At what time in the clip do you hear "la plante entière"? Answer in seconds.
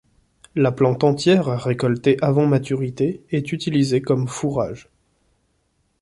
0.55-1.45